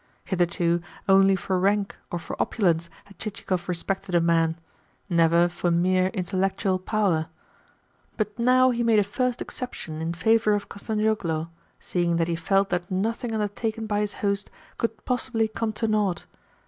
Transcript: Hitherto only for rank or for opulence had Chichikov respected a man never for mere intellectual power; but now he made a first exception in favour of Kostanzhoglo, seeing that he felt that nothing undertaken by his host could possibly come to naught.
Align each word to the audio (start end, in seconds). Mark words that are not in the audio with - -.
Hitherto 0.25 0.81
only 1.07 1.35
for 1.35 1.59
rank 1.59 1.95
or 2.09 2.17
for 2.17 2.35
opulence 2.41 2.89
had 3.03 3.19
Chichikov 3.19 3.69
respected 3.69 4.15
a 4.15 4.19
man 4.19 4.57
never 5.09 5.47
for 5.47 5.69
mere 5.69 6.07
intellectual 6.07 6.79
power; 6.79 7.27
but 8.17 8.39
now 8.39 8.71
he 8.71 8.81
made 8.81 8.97
a 8.97 9.03
first 9.03 9.43
exception 9.43 10.01
in 10.01 10.15
favour 10.15 10.53
of 10.53 10.69
Kostanzhoglo, 10.69 11.51
seeing 11.79 12.15
that 12.15 12.27
he 12.27 12.35
felt 12.35 12.69
that 12.69 12.89
nothing 12.89 13.31
undertaken 13.31 13.85
by 13.85 13.99
his 13.99 14.15
host 14.25 14.49
could 14.79 15.05
possibly 15.05 15.47
come 15.47 15.71
to 15.73 15.87
naught. 15.87 16.25